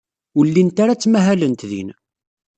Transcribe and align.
Ur 0.37 0.45
llint 0.47 0.77
ara 0.83 0.93
ttmahalent 0.97 1.63
din. 1.69 1.89